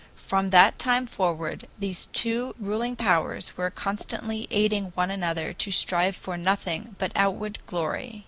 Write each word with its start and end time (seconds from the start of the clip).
From 0.15 0.49
that 0.49 0.79
time 0.79 1.05
forward 1.05 1.67
these 1.77 2.07
two 2.07 2.55
ruling 2.59 2.95
powers 2.95 3.55
were 3.55 3.69
constantly 3.69 4.47
aiding 4.49 4.85
one 4.95 5.11
another 5.11 5.53
to 5.53 5.69
strive 5.71 6.15
for 6.15 6.37
nothing 6.37 6.95
but 6.97 7.11
outward 7.15 7.59
glory. 7.67 8.19